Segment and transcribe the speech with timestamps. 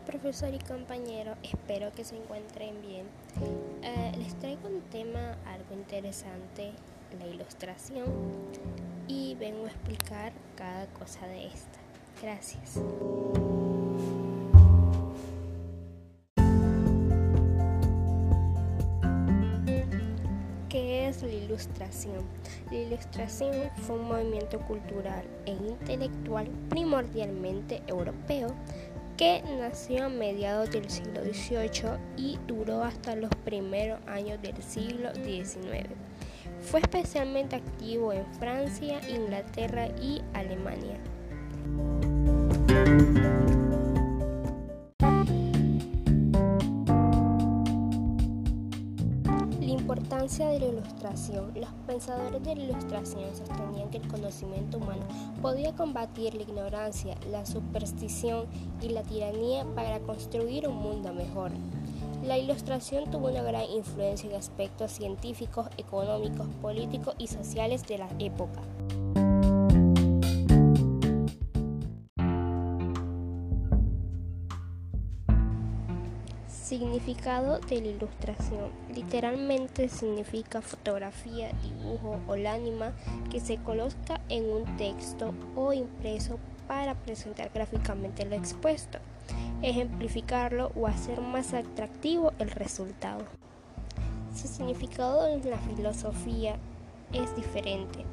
[0.00, 3.06] profesor y compañero, espero que se encuentren bien.
[3.82, 6.72] Eh, les traigo un tema algo interesante,
[7.18, 8.06] la ilustración,
[9.08, 11.78] y vengo a explicar cada cosa de esta.
[12.22, 12.80] Gracias.
[20.68, 22.24] ¿Qué es la ilustración?
[22.70, 28.54] La ilustración fue un movimiento cultural e intelectual primordialmente europeo
[29.20, 35.14] que nació a mediados del siglo XVIII y duró hasta los primeros años del siglo
[35.14, 35.90] XIX.
[36.62, 40.96] Fue especialmente activo en Francia, Inglaterra y Alemania.
[50.00, 51.52] Importancia de la ilustración.
[51.54, 55.02] Los pensadores de la ilustración sostenían que el conocimiento humano
[55.42, 58.46] podía combatir la ignorancia, la superstición
[58.80, 61.50] y la tiranía para construir un mundo mejor.
[62.24, 68.08] La ilustración tuvo una gran influencia en aspectos científicos, económicos, políticos y sociales de la
[68.18, 68.62] época.
[76.70, 78.70] Significado de la ilustración.
[78.94, 82.92] Literalmente significa fotografía, dibujo o lágrima
[83.28, 89.00] que se coloca en un texto o impreso para presentar gráficamente lo expuesto,
[89.62, 93.24] ejemplificarlo o hacer más atractivo el resultado.
[94.32, 96.54] Su significado en la filosofía
[97.12, 98.04] es diferente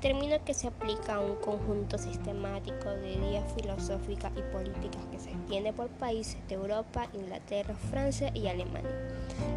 [0.00, 5.30] término que se aplica a un conjunto sistemático de ideas filosóficas y políticas que se
[5.30, 8.90] extiende por países de Europa, Inglaterra, Francia y Alemania.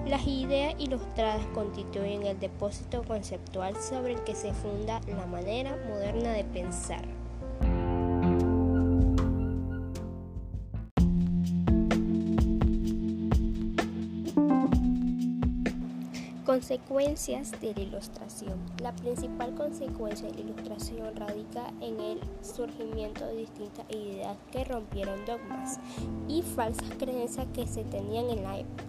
[0.07, 6.33] Las ideas ilustradas constituyen el depósito conceptual sobre el que se funda la manera moderna
[6.33, 7.20] de pensar.
[16.51, 18.59] Consecuencias de la ilustración.
[18.81, 25.23] La principal consecuencia de la ilustración radica en el surgimiento de distintas ideas que rompieron
[25.25, 25.79] dogmas
[26.27, 28.83] y falsas creencias que se tenían en la época.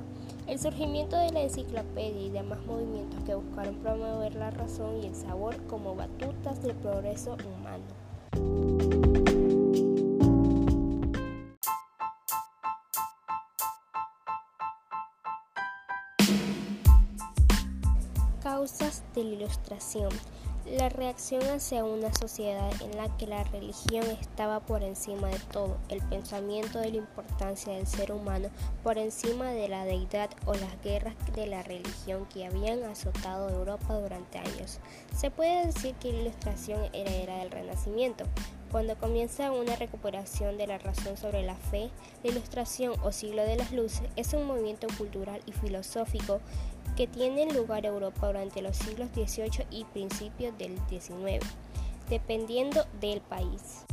[0.48, 5.14] El surgimiento de la enciclopedia y demás movimientos que buscaron promover la razón y el
[5.14, 9.11] sabor como batutas del progreso humano.
[18.62, 20.08] Causas de la ilustración.
[20.78, 25.78] La reacción hacia una sociedad en la que la religión estaba por encima de todo,
[25.88, 28.50] el pensamiento de la importancia del ser humano
[28.84, 33.94] por encima de la deidad o las guerras de la religión que habían azotado Europa
[33.94, 34.78] durante años.
[35.12, 38.26] Se puede decir que la ilustración era era del Renacimiento,
[38.72, 41.90] cuando comienza una recuperación de la razón sobre la fe,
[42.24, 46.40] la ilustración o siglo de las luces es un movimiento cultural y filosófico
[46.96, 51.44] que tiene lugar en Europa durante los siglos XVIII y principios del XIX,
[52.08, 53.84] dependiendo del país.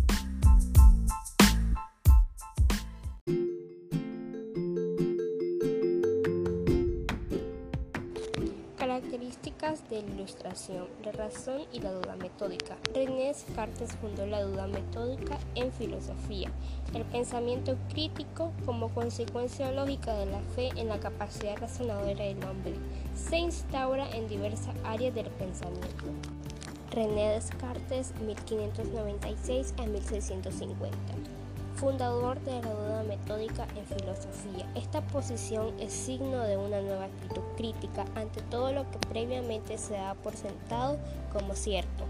[8.80, 12.78] Características de la ilustración, la razón y la duda metódica.
[12.94, 16.50] René Descartes fundó la duda metódica en filosofía,
[16.94, 22.74] el pensamiento crítico como consecuencia lógica de la fe en la capacidad razonadora del hombre.
[23.16, 26.06] Se instaura en diversas áreas del pensamiento.
[26.92, 31.19] René Descartes, 1596 a 1650
[31.80, 34.70] fundador de la duda metódica en filosofía.
[34.76, 39.94] Esta posición es signo de una nueva actitud crítica ante todo lo que previamente se
[39.94, 40.98] da por sentado
[41.32, 42.04] como cierto.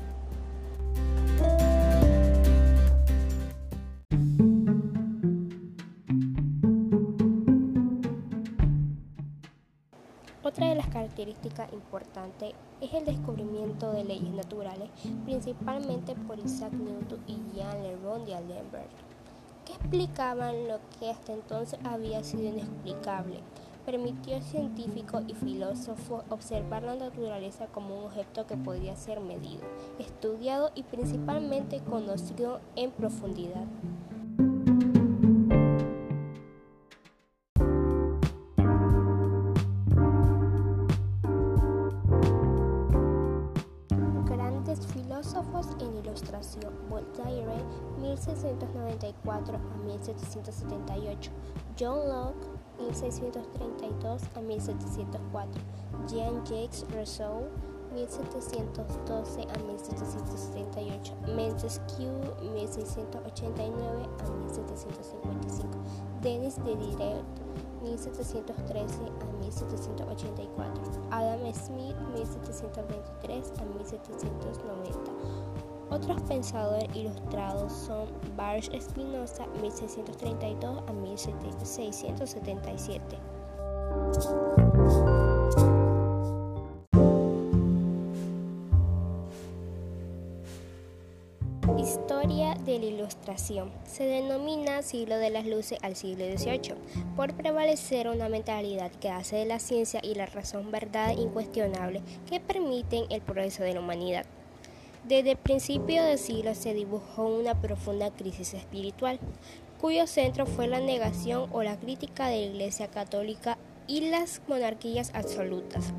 [10.42, 14.90] Otra de las características importantes es el descubrimiento de leyes naturales,
[15.26, 19.19] principalmente por Isaac Newton y Jean Le Rond d'Alembert
[19.72, 23.40] explicaban lo que hasta entonces había sido inexplicable.
[23.86, 29.64] Permitió a científicos y filósofos observar la naturaleza como un objeto que podía ser medido,
[29.98, 33.66] estudiado y principalmente conocido en profundidad.
[45.20, 47.62] Filósofos en ilustración: Voltaire,
[48.00, 51.32] 1694 a 1778,
[51.78, 52.48] John Locke,
[52.80, 55.62] 1632 a 1704,
[56.08, 57.50] Jean-Jacques Rousseau,
[57.94, 62.22] 1712 a 1778, Montesquieu
[62.54, 65.68] 1689 a 1755,
[66.22, 67.26] Denis Diderot
[67.82, 75.12] 1713 a 1784, Adam Smith 1723 a 1790.
[75.90, 83.18] Otros pensadores ilustrados son Baruch Spinoza 1632 a 1677.
[92.70, 93.72] De la Ilustración.
[93.86, 96.76] Se denomina siglo de las luces al siglo XVIII
[97.16, 102.40] por prevalecer una mentalidad que hace de la ciencia y la razón verdad incuestionable que
[102.40, 104.26] permiten el progreso de la humanidad.
[105.08, 109.20] Desde el principio del siglo se dibujó una profunda crisis espiritual,
[109.80, 113.58] cuyo centro fue la negación o la crítica de la Iglesia Católica
[113.88, 115.94] y las monarquías absolutas.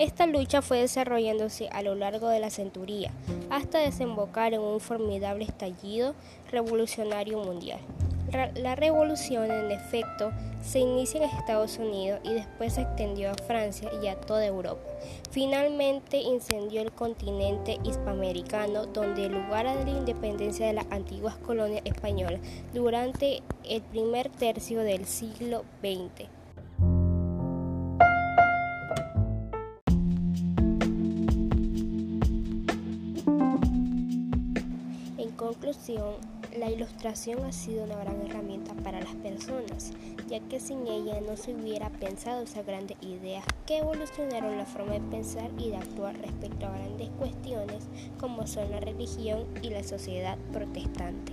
[0.00, 3.12] Esta lucha fue desarrollándose a lo largo de la centuría,
[3.50, 6.14] hasta desembocar en un formidable estallido
[6.50, 7.80] revolucionario mundial.
[8.54, 10.32] La revolución, en efecto,
[10.62, 14.80] se inicia en Estados Unidos y después se extendió a Francia y a toda Europa.
[15.32, 22.40] Finalmente incendió el continente hispanoamericano, donde lugar a la independencia de las antiguas colonias españolas
[22.72, 26.39] durante el primer tercio del siglo XX.
[35.50, 36.14] Conclusión,
[36.56, 39.90] la ilustración ha sido una gran herramienta para las personas,
[40.28, 44.92] ya que sin ella no se hubiera pensado esas grandes ideas que evolucionaron la forma
[44.92, 47.88] de pensar y de actuar respecto a grandes cuestiones
[48.20, 51.32] como son la religión y la sociedad protestante.